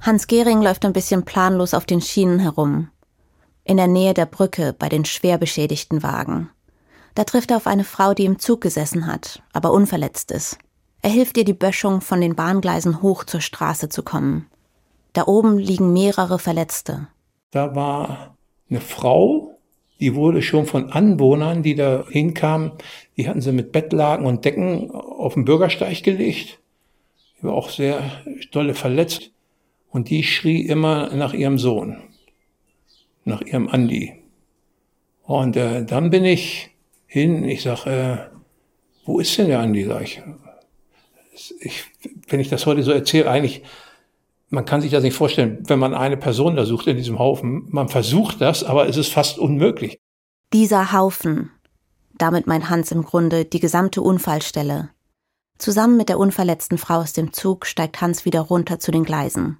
[0.00, 2.90] Hans Gehring läuft ein bisschen planlos auf den Schienen herum.
[3.64, 6.48] In der Nähe der Brücke bei den schwer beschädigten Wagen.
[7.16, 10.58] Da trifft er auf eine Frau, die im Zug gesessen hat, aber unverletzt ist.
[11.02, 14.46] Er hilft ihr, die Böschung von den Bahngleisen hoch zur Straße zu kommen.
[15.12, 17.08] Da oben liegen mehrere Verletzte.
[17.56, 18.36] Da war
[18.68, 19.58] eine Frau,
[19.98, 22.72] die wurde schon von Anwohnern, die da hinkamen,
[23.16, 26.60] die hatten sie mit Bettlaken und Decken auf den Bürgersteig gelegt.
[27.38, 28.02] Die war auch sehr
[28.50, 29.30] dolle verletzt.
[29.88, 31.96] Und die schrie immer nach ihrem Sohn,
[33.24, 34.12] nach ihrem Andi.
[35.22, 38.18] Und äh, dann bin ich hin, ich sag, äh,
[39.06, 39.86] wo ist denn der Andi?
[39.86, 40.22] Sag ich,
[41.60, 41.84] ich,
[42.28, 43.62] wenn ich das heute so erzähle, eigentlich,
[44.48, 47.66] man kann sich das nicht vorstellen, wenn man eine Person da sucht in diesem Haufen.
[47.68, 49.98] Man versucht das, aber es ist fast unmöglich.
[50.52, 51.50] Dieser Haufen,
[52.18, 54.90] damit meint Hans im Grunde die gesamte Unfallstelle.
[55.58, 59.58] Zusammen mit der unverletzten Frau aus dem Zug steigt Hans wieder runter zu den Gleisen.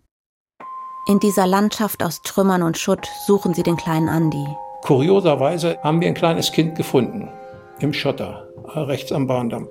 [1.08, 4.44] In dieser Landschaft aus Trümmern und Schutt suchen sie den kleinen Andi.
[4.82, 7.28] Kurioserweise haben wir ein kleines Kind gefunden
[7.80, 9.68] im Schotter, rechts am Bahndamm.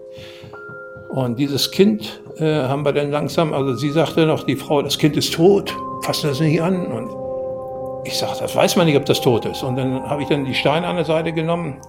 [1.10, 4.98] Und dieses Kind äh, haben wir dann langsam, also sie sagte noch, die Frau, das
[4.98, 6.88] Kind ist tot, fassen das nicht an.
[6.88, 9.64] Und ich sagte, das weiß man nicht, ob das tot ist.
[9.64, 11.80] Und dann habe ich dann die Steine an der Seite genommen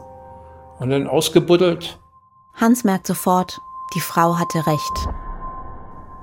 [0.78, 1.98] und dann ausgebuddelt.
[2.54, 3.58] Hans merkt sofort,
[3.94, 5.08] die Frau hatte recht.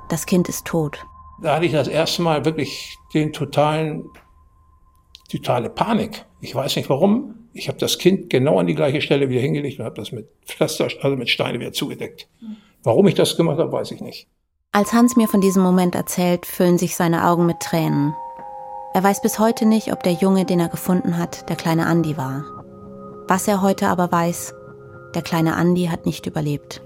[0.09, 1.05] Das Kind ist tot.
[1.41, 4.09] Da hatte ich das erste Mal wirklich den totalen,
[5.29, 6.25] totale Panik.
[6.41, 7.49] Ich weiß nicht warum.
[7.53, 10.27] Ich habe das Kind genau an die gleiche Stelle wieder hingelegt und habe das mit
[10.45, 12.27] Pflaster, also mit Steine wieder zugedeckt.
[12.83, 14.27] Warum ich das gemacht habe, weiß ich nicht.
[14.73, 18.13] Als Hans mir von diesem Moment erzählt, füllen sich seine Augen mit Tränen.
[18.93, 22.17] Er weiß bis heute nicht, ob der Junge, den er gefunden hat, der kleine Andi
[22.17, 22.43] war.
[23.27, 24.53] Was er heute aber weiß,
[25.15, 26.81] der kleine Andi hat nicht überlebt.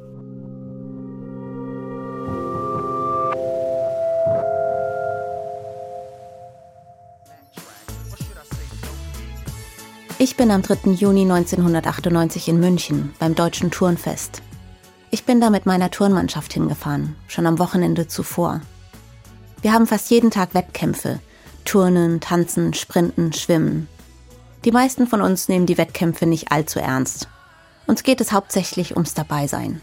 [10.20, 10.92] Ich bin am 3.
[10.92, 14.42] Juni 1998 in München beim Deutschen Turnfest.
[15.18, 18.62] Ich bin da mit meiner Turnmannschaft hingefahren, schon am Wochenende zuvor.
[19.64, 21.20] Wir haben fast jeden Tag Wettkämpfe.
[21.66, 23.88] Turnen, Tanzen, Sprinten, Schwimmen.
[24.64, 27.30] Die meisten von uns nehmen die Wettkämpfe nicht allzu ernst.
[27.88, 29.82] Uns geht es hauptsächlich ums Dabeisein.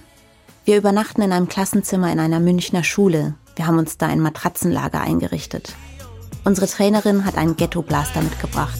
[0.64, 3.35] Wir übernachten in einem Klassenzimmer in einer Münchner Schule.
[3.57, 5.75] Wir haben uns da ein Matratzenlager eingerichtet.
[6.44, 8.79] Unsere Trainerin hat einen Ghetto-Blaster mitgebracht.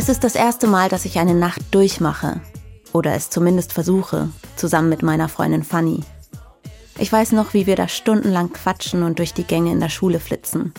[0.00, 2.40] Es ist das erste Mal, dass ich eine Nacht durchmache.
[2.94, 6.00] Oder es zumindest versuche, zusammen mit meiner Freundin Fanny.
[6.98, 10.18] Ich weiß noch, wie wir da stundenlang quatschen und durch die Gänge in der Schule
[10.18, 10.72] flitzen.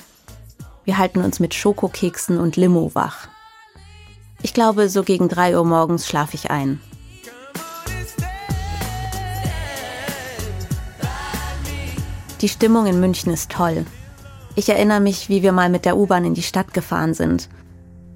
[0.86, 3.28] Wir halten uns mit Schokokeksen und Limo wach.
[4.42, 6.82] Ich glaube, so gegen drei Uhr morgens schlafe ich ein.
[12.42, 13.86] Die Stimmung in München ist toll.
[14.56, 17.50] Ich erinnere mich, wie wir mal mit der U-Bahn in die Stadt gefahren sind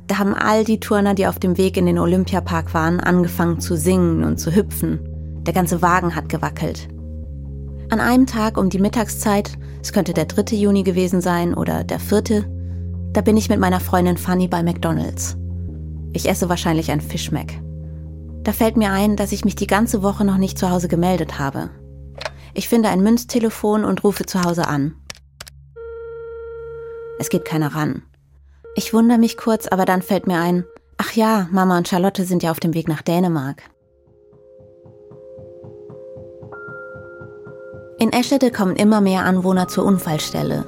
[0.08, 3.76] da haben all die Turner, die auf dem Weg in den Olympiapark waren, angefangen zu
[3.76, 5.00] singen und zu hüpfen.
[5.44, 6.88] Der ganze Wagen hat gewackelt.
[7.90, 10.56] An einem Tag um die Mittagszeit, es könnte der 3.
[10.56, 12.46] Juni gewesen sein oder der 4.,
[13.14, 15.38] da bin ich mit meiner Freundin Fanny bei McDonald's.
[16.14, 17.62] Ich esse wahrscheinlich ein Fischmeck.
[18.44, 21.40] Da fällt mir ein, dass ich mich die ganze Woche noch nicht zu Hause gemeldet
[21.40, 21.70] habe.
[22.54, 24.96] Ich finde ein Münztelefon und rufe zu Hause an.
[27.20, 28.04] Es geht keiner ran.
[28.78, 30.66] Ich wundere mich kurz, aber dann fällt mir ein,
[30.98, 33.64] ach ja, Mama und Charlotte sind ja auf dem Weg nach Dänemark.
[37.98, 40.66] In Eschede kommen immer mehr Anwohner zur Unfallstelle.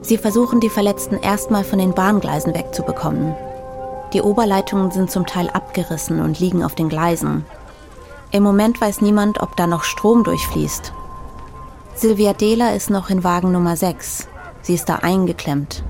[0.00, 3.36] Sie versuchen, die Verletzten erstmal von den Bahngleisen wegzubekommen.
[4.12, 7.44] Die Oberleitungen sind zum Teil abgerissen und liegen auf den Gleisen.
[8.32, 10.92] Im Moment weiß niemand, ob da noch Strom durchfließt.
[11.94, 14.26] Silvia Dehler ist noch in Wagen Nummer 6.
[14.62, 15.84] Sie ist da eingeklemmt.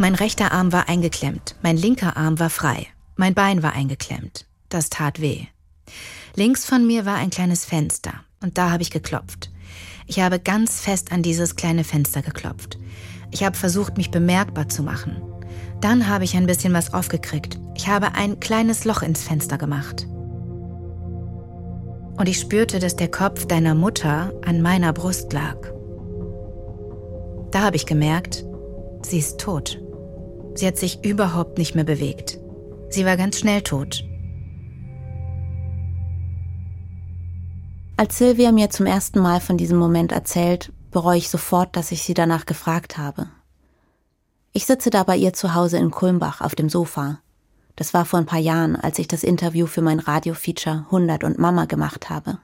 [0.00, 2.86] Mein rechter Arm war eingeklemmt, mein linker Arm war frei,
[3.16, 4.46] mein Bein war eingeklemmt.
[4.70, 5.44] Das tat weh.
[6.34, 9.50] Links von mir war ein kleines Fenster und da habe ich geklopft.
[10.06, 12.78] Ich habe ganz fest an dieses kleine Fenster geklopft.
[13.30, 15.20] Ich habe versucht, mich bemerkbar zu machen.
[15.82, 17.60] Dann habe ich ein bisschen was aufgekriegt.
[17.74, 20.06] Ich habe ein kleines Loch ins Fenster gemacht.
[22.16, 25.58] Und ich spürte, dass der Kopf deiner Mutter an meiner Brust lag.
[27.50, 28.46] Da habe ich gemerkt,
[29.02, 29.78] sie ist tot.
[30.54, 32.38] Sie hat sich überhaupt nicht mehr bewegt.
[32.88, 34.04] Sie war ganz schnell tot.
[37.96, 42.02] Als Silvia mir zum ersten Mal von diesem Moment erzählt, bereue ich sofort, dass ich
[42.02, 43.28] sie danach gefragt habe.
[44.52, 47.20] Ich sitze da bei ihr zu Hause in Kulmbach auf dem Sofa.
[47.76, 51.38] Das war vor ein paar Jahren, als ich das Interview für mein Radiofeature 100 und
[51.38, 52.38] Mama gemacht habe.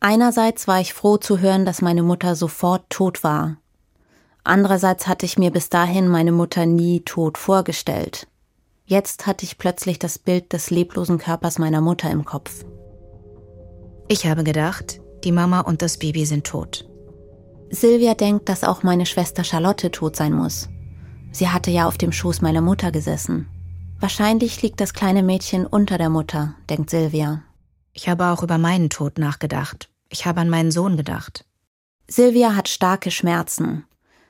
[0.00, 3.58] Einerseits war ich froh zu hören, dass meine Mutter sofort tot war
[4.46, 8.28] Andererseits hatte ich mir bis dahin meine Mutter nie tot vorgestellt.
[8.84, 12.64] Jetzt hatte ich plötzlich das Bild des leblosen Körpers meiner Mutter im Kopf.
[14.06, 16.88] Ich habe gedacht, die Mama und das Baby sind tot.
[17.70, 20.68] Silvia denkt, dass auch meine Schwester Charlotte tot sein muss.
[21.32, 23.48] Sie hatte ja auf dem Schoß meiner Mutter gesessen.
[23.98, 27.42] Wahrscheinlich liegt das kleine Mädchen unter der Mutter, denkt Silvia.
[27.92, 29.88] Ich habe auch über meinen Tod nachgedacht.
[30.08, 31.44] Ich habe an meinen Sohn gedacht.
[32.06, 33.84] Silvia hat starke Schmerzen.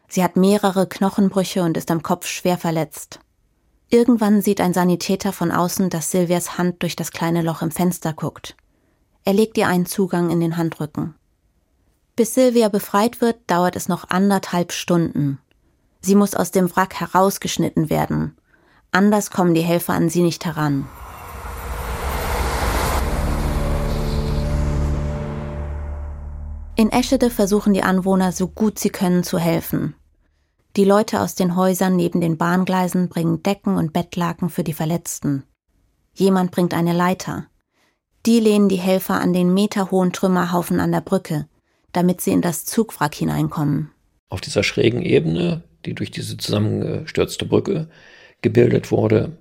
[0.09, 3.21] Sie hat mehrere Knochenbrüche und ist am Kopf schwer verletzt.
[3.89, 8.13] Irgendwann sieht ein Sanitäter von außen, dass Silvias Hand durch das kleine Loch im Fenster
[8.13, 8.57] guckt.
[9.25, 11.15] Er legt ihr einen Zugang in den Handrücken.
[12.17, 15.39] Bis Silvia befreit wird, dauert es noch anderthalb Stunden.
[16.01, 18.37] Sie muss aus dem Wrack herausgeschnitten werden.
[18.91, 20.89] Anders kommen die Helfer an sie nicht heran.
[26.79, 29.95] In Eschede versuchen die Anwohner so gut sie können zu helfen.
[30.77, 35.45] Die Leute aus den Häusern neben den Bahngleisen bringen Decken und Bettlaken für die Verletzten.
[36.13, 37.47] Jemand bringt eine Leiter.
[38.27, 41.49] Die lehnen die Helfer an den meterhohen Trümmerhaufen an der Brücke,
[41.93, 43.91] damit sie in das Zugwrack hineinkommen.
[44.29, 47.89] Auf dieser schrägen Ebene, die durch diese zusammengestürzte Brücke
[48.43, 49.39] gebildet wurde,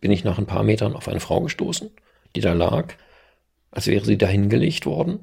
[0.00, 1.90] bin ich nach ein paar Metern auf eine Frau gestoßen,
[2.34, 2.94] die da lag,
[3.70, 5.20] als wäre sie dahingelegt worden,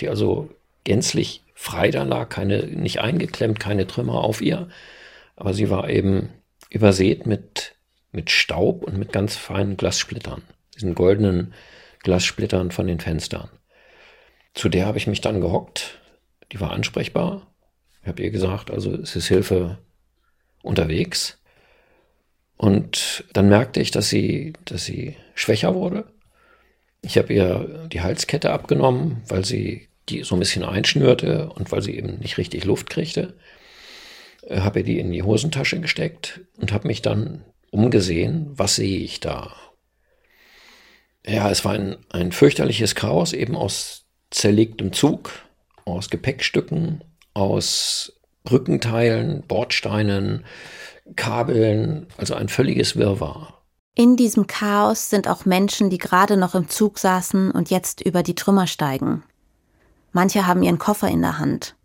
[0.00, 0.50] die also
[0.84, 4.68] gänzlich frei da lag, keine, nicht eingeklemmt, keine Trümmer auf ihr.
[5.36, 6.30] Aber sie war eben
[6.70, 7.74] übersät mit,
[8.12, 10.42] mit Staub und mit ganz feinen Glassplittern,
[10.74, 11.52] diesen goldenen
[12.02, 13.50] Glassplittern von den Fenstern.
[14.54, 16.00] Zu der habe ich mich dann gehockt.
[16.52, 17.46] Die war ansprechbar.
[18.02, 19.78] Ich habe ihr gesagt, also es ist Hilfe
[20.62, 21.38] unterwegs.
[22.56, 26.06] Und dann merkte ich, dass sie, dass sie schwächer wurde.
[27.02, 31.82] Ich habe ihr die Halskette abgenommen, weil sie die so ein bisschen einschnürte und weil
[31.82, 33.34] sie eben nicht richtig Luft kriegte,
[34.46, 39.20] äh, habe die in die Hosentasche gesteckt und habe mich dann umgesehen, was sehe ich
[39.20, 39.54] da?
[41.26, 45.30] Ja, es war ein, ein fürchterliches Chaos, eben aus zerlegtem Zug,
[45.84, 50.44] aus Gepäckstücken, aus Brückenteilen, Bordsteinen,
[51.16, 53.60] Kabeln, also ein völliges Wirrwarr.
[53.94, 58.22] In diesem Chaos sind auch Menschen, die gerade noch im Zug saßen und jetzt über
[58.22, 59.24] die Trümmer steigen.
[60.12, 61.76] Manche haben ihren Koffer in der Hand.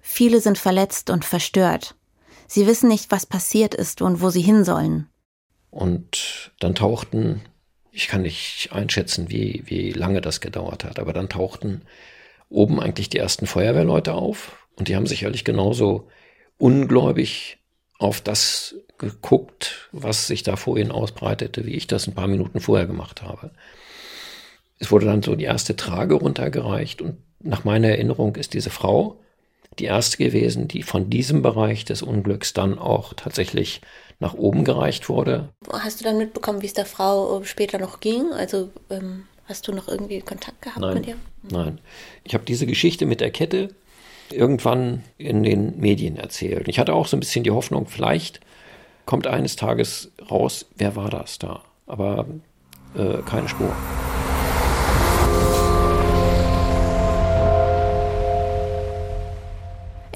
[0.00, 1.94] Viele sind verletzt und verstört.
[2.46, 5.08] Sie wissen nicht, was passiert ist und wo sie hin sollen.
[5.70, 7.42] Und dann tauchten,
[7.92, 11.82] ich kann nicht einschätzen, wie, wie lange das gedauert hat, aber dann tauchten
[12.48, 16.08] oben eigentlich die ersten Feuerwehrleute auf und die haben sicherlich genauso
[16.56, 17.58] ungläubig
[17.98, 22.60] auf das geguckt, was sich da vor ihnen ausbreitete, wie ich das ein paar Minuten
[22.60, 23.50] vorher gemacht habe.
[24.78, 29.16] Es wurde dann so die erste Trage runtergereicht und nach meiner Erinnerung ist diese Frau
[29.78, 33.80] die erste gewesen, die von diesem Bereich des Unglücks dann auch tatsächlich
[34.20, 35.50] nach oben gereicht wurde.
[35.70, 38.32] Hast du dann mitbekommen, wie es der Frau später noch ging?
[38.32, 40.94] Also ähm, hast du noch irgendwie Kontakt gehabt Nein.
[40.94, 41.16] mit ihr?
[41.50, 41.78] Nein.
[42.24, 43.68] Ich habe diese Geschichte mit der Kette
[44.30, 46.68] irgendwann in den Medien erzählt.
[46.68, 48.40] Ich hatte auch so ein bisschen die Hoffnung, vielleicht
[49.06, 51.62] kommt eines Tages raus, wer war das da?
[51.86, 52.26] Aber
[52.94, 53.74] äh, keine Spur.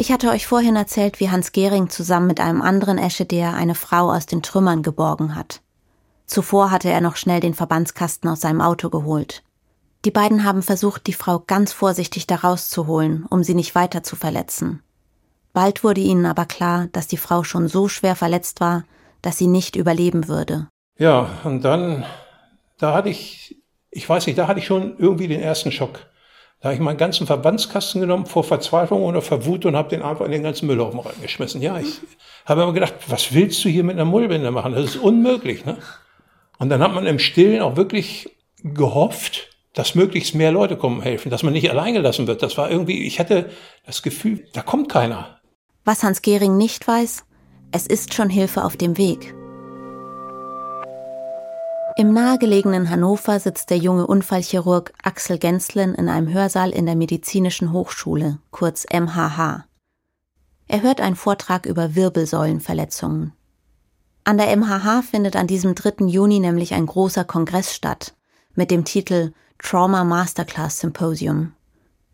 [0.03, 4.11] Ich hatte euch vorhin erzählt, wie Hans Gehring zusammen mit einem anderen Eschedeer eine Frau
[4.11, 5.61] aus den Trümmern geborgen hat.
[6.27, 9.45] Zuvor hatte er noch schnell den Verbandskasten aus seinem Auto geholt.
[10.05, 14.17] Die beiden haben versucht, die Frau ganz vorsichtig da rauszuholen, um sie nicht weiter zu
[14.17, 14.83] verletzen.
[15.53, 18.83] Bald wurde ihnen aber klar, dass die Frau schon so schwer verletzt war,
[19.23, 20.67] dass sie nicht überleben würde.
[20.99, 22.05] Ja, und dann,
[22.77, 23.57] da hatte ich,
[23.93, 26.01] ich weiß nicht, da hatte ich schon irgendwie den ersten Schock.
[26.62, 30.01] Da habe ich meinen ganzen Verbandskasten genommen vor Verzweiflung oder vor Wut und habe den
[30.01, 31.61] einfach in den ganzen Müllhaufen reingeschmissen.
[31.61, 32.01] Ja, ich
[32.46, 34.72] habe immer gedacht, was willst du hier mit einer Mullbinde machen?
[34.72, 35.64] Das ist unmöglich.
[35.64, 35.77] Ne?
[36.59, 38.31] Und dann hat man im Stillen auch wirklich
[38.62, 42.44] gehofft, dass möglichst mehr Leute kommen helfen, dass man nicht allein gelassen wird.
[42.44, 43.51] Das war irgendwie, ich hatte
[43.85, 45.40] das Gefühl, da kommt keiner.
[45.85, 47.25] Was Hans Gehring nicht weiß,
[47.72, 49.35] es ist schon Hilfe auf dem Weg.
[51.95, 57.73] Im nahegelegenen Hannover sitzt der junge Unfallchirurg Axel Genslen in einem Hörsaal in der Medizinischen
[57.73, 59.67] Hochschule, kurz MHH.
[60.69, 63.33] Er hört einen Vortrag über Wirbelsäulenverletzungen.
[64.25, 66.07] An der MHH findet an diesem 3.
[66.07, 68.15] Juni nämlich ein großer Kongress statt
[68.55, 71.53] mit dem Titel Trauma Masterclass Symposium.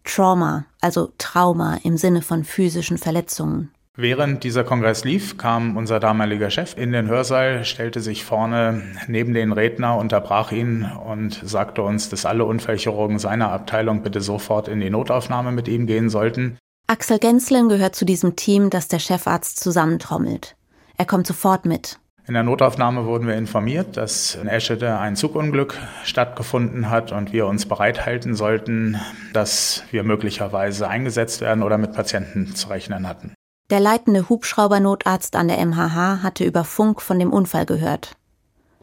[0.03, 3.71] Trauma, also Trauma im Sinne von physischen Verletzungen.
[4.01, 9.35] Während dieser Kongress lief, kam unser damaliger Chef in den Hörsaal, stellte sich vorne neben
[9.35, 14.79] den Redner, unterbrach ihn und sagte uns, dass alle Unfallchirurgen seiner Abteilung bitte sofort in
[14.79, 16.59] die Notaufnahme mit ihm gehen sollten.
[16.87, 20.55] Axel Genslen gehört zu diesem Team, das der Chefarzt zusammentrommelt.
[20.97, 21.99] Er kommt sofort mit.
[22.29, 27.49] In der Notaufnahme wurden wir informiert, dass in Eschede ein Zugunglück stattgefunden hat und wir
[27.49, 29.01] uns bereithalten sollten,
[29.33, 33.35] dass wir möglicherweise eingesetzt werden oder mit Patienten zu rechnen hatten.
[33.71, 38.17] Der leitende Hubschraubernotarzt an der MHH hatte über Funk von dem Unfall gehört.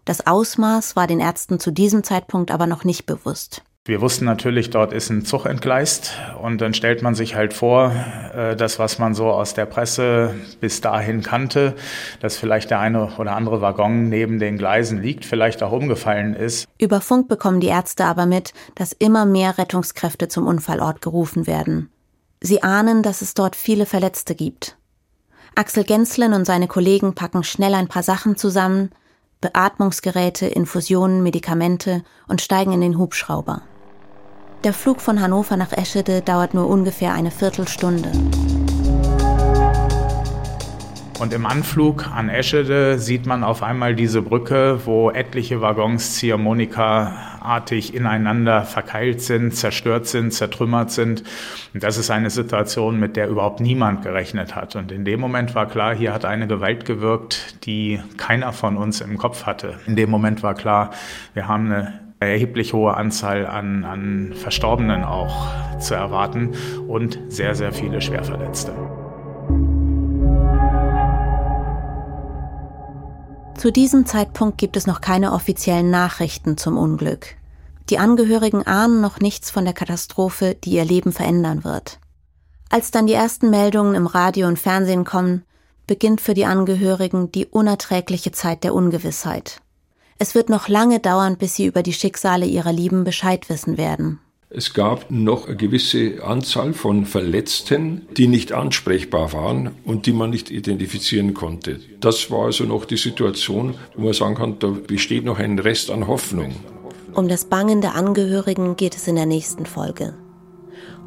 [0.05, 3.63] Das Ausmaß war den Ärzten zu diesem Zeitpunkt aber noch nicht bewusst.
[3.87, 7.93] Wir wussten natürlich, dort ist ein Zug entgleist und dann stellt man sich halt vor,
[8.35, 11.73] äh, das, was man so aus der Presse bis dahin kannte,
[12.19, 16.67] dass vielleicht der eine oder andere Waggon neben den Gleisen liegt, vielleicht auch umgefallen ist.
[16.79, 21.89] Über Funk bekommen die Ärzte aber mit, dass immer mehr Rettungskräfte zum Unfallort gerufen werden.
[22.45, 24.77] Sie ahnen, dass es dort viele Verletzte gibt.
[25.55, 28.91] Axel Genslen und seine Kollegen packen schnell ein paar Sachen zusammen,
[29.41, 33.63] Beatmungsgeräte, Infusionen, Medikamente und steigen in den Hubschrauber.
[34.63, 38.11] Der Flug von Hannover nach Eschede dauert nur ungefähr eine Viertelstunde.
[41.25, 47.95] Und im Anflug an Eschede sieht man auf einmal diese Brücke, wo etliche Waggons Ziehharmonika-artig
[47.95, 51.23] ineinander verkeilt sind, zerstört sind, zertrümmert sind.
[51.73, 54.75] Und das ist eine Situation, mit der überhaupt niemand gerechnet hat.
[54.75, 59.01] Und in dem Moment war klar, hier hat eine Gewalt gewirkt, die keiner von uns
[59.01, 59.79] im Kopf hatte.
[59.87, 60.91] In dem Moment war klar,
[61.33, 65.47] wir haben eine erheblich hohe Anzahl an, an Verstorbenen auch
[65.79, 66.51] zu erwarten
[66.87, 69.04] und sehr, sehr viele Schwerverletzte.
[73.57, 77.35] Zu diesem Zeitpunkt gibt es noch keine offiziellen Nachrichten zum Unglück.
[77.89, 81.99] Die Angehörigen ahnen noch nichts von der Katastrophe, die ihr Leben verändern wird.
[82.69, 85.43] Als dann die ersten Meldungen im Radio und Fernsehen kommen,
[85.87, 89.61] beginnt für die Angehörigen die unerträgliche Zeit der Ungewissheit.
[90.17, 94.19] Es wird noch lange dauern, bis sie über die Schicksale ihrer Lieben Bescheid wissen werden.
[94.57, 100.29] Es gab noch eine gewisse Anzahl von Verletzten, die nicht ansprechbar waren und die man
[100.29, 101.81] nicht identifizieren konnte.
[101.99, 105.91] Das war also noch die Situation, wo man sagen kann, da besteht noch ein Rest
[105.91, 106.55] an Hoffnung.
[107.13, 110.13] Um das Bangen der Angehörigen geht es in der nächsten Folge.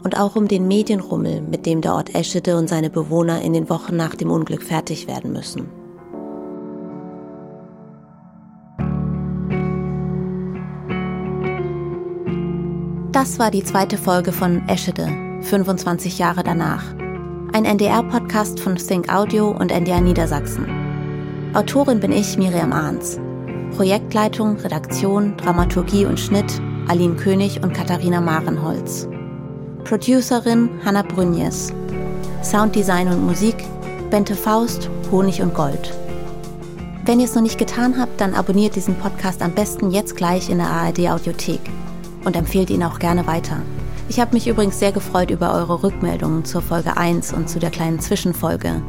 [0.05, 3.71] Und auch um den Medienrummel, mit dem der Ort Eschede und seine Bewohner in den
[3.71, 5.78] Wochen nach dem Unglück fertig werden müssen.
[13.21, 15.09] Das war die zweite Folge von Eschede,
[15.41, 16.85] 25 Jahre danach.
[17.53, 20.69] Ein NDR-Podcast von Think Audio und NDR Niedersachsen.
[21.53, 23.19] Autorin bin ich, Miriam Ahns.
[23.75, 29.09] Projektleitung, Redaktion, Dramaturgie und Schnitt Aline König und Katharina Marenholz.
[29.83, 31.73] Producerin Hanna Brünjes.
[32.45, 33.57] Sounddesign und Musik
[34.11, 35.93] Bente Faust, Honig und Gold.
[37.05, 40.49] Wenn ihr es noch nicht getan habt, dann abonniert diesen Podcast am besten jetzt gleich
[40.51, 41.63] in der ARD Audiothek
[42.25, 43.57] und empfehlt ihn auch gerne weiter.
[44.09, 47.71] Ich habe mich übrigens sehr gefreut über eure Rückmeldungen zur Folge 1 und zu der
[47.71, 48.83] kleinen Zwischenfolge.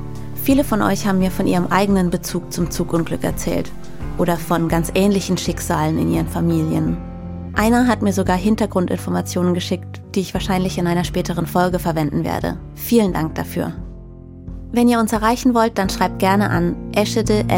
[0.44, 3.72] Viele von euch haben mir von ihrem eigenen Bezug zum Zugunglück erzählt
[4.18, 6.98] oder von ganz ähnlichen Schicksalen in ihren Familien.
[7.54, 12.58] Einer hat mir sogar Hintergrundinformationen geschickt, die ich wahrscheinlich in einer späteren Folge verwenden werde.
[12.76, 13.74] Vielen Dank dafür.
[14.72, 17.50] Wenn ihr uns erreichen wollt, dann schreibt gerne an eschede.ndr.de.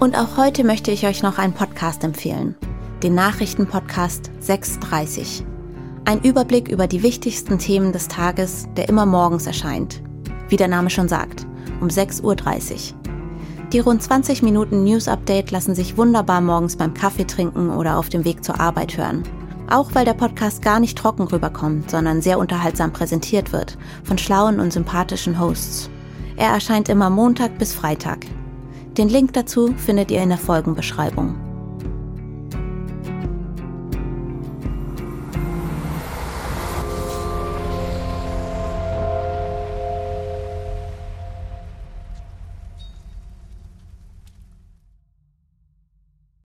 [0.00, 2.54] Und auch heute möchte ich euch noch einen Podcast empfehlen.
[3.02, 5.44] Den Nachrichtenpodcast 630.
[6.04, 10.00] Ein Überblick über die wichtigsten Themen des Tages, der immer morgens erscheint.
[10.48, 11.48] Wie der Name schon sagt,
[11.80, 12.98] um 6.30 Uhr.
[13.72, 18.08] Die rund 20 Minuten News Update lassen sich wunderbar morgens beim Kaffee trinken oder auf
[18.08, 19.24] dem Weg zur Arbeit hören.
[19.68, 24.60] Auch weil der Podcast gar nicht trocken rüberkommt, sondern sehr unterhaltsam präsentiert wird von schlauen
[24.60, 25.90] und sympathischen Hosts.
[26.36, 28.20] Er erscheint immer Montag bis Freitag.
[28.98, 31.47] Den Link dazu findet ihr in der Folgenbeschreibung.